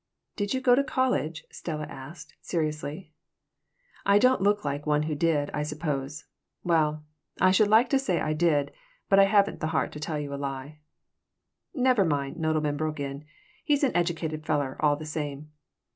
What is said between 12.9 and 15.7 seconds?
in. "He's an educated fellar, all the same.